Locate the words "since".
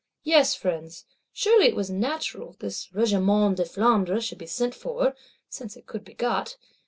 5.47-5.77